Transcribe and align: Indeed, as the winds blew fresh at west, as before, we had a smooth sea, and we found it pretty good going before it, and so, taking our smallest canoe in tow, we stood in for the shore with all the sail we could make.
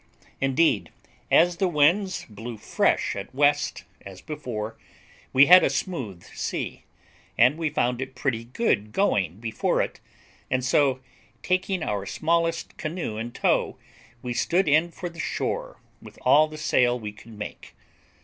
Indeed, 0.39 0.89
as 1.29 1.57
the 1.57 1.67
winds 1.67 2.25
blew 2.27 2.57
fresh 2.57 3.15
at 3.15 3.35
west, 3.35 3.83
as 4.03 4.19
before, 4.19 4.75
we 5.31 5.45
had 5.45 5.63
a 5.63 5.69
smooth 5.69 6.23
sea, 6.33 6.85
and 7.37 7.55
we 7.55 7.69
found 7.69 8.01
it 8.01 8.15
pretty 8.15 8.45
good 8.45 8.93
going 8.93 9.39
before 9.39 9.79
it, 9.79 9.99
and 10.49 10.65
so, 10.65 11.01
taking 11.43 11.83
our 11.83 12.07
smallest 12.07 12.77
canoe 12.77 13.17
in 13.17 13.31
tow, 13.31 13.77
we 14.23 14.33
stood 14.33 14.67
in 14.67 14.89
for 14.89 15.07
the 15.07 15.19
shore 15.19 15.79
with 16.01 16.17
all 16.23 16.47
the 16.47 16.57
sail 16.57 16.99
we 16.99 17.11
could 17.11 17.37
make. 17.37 17.75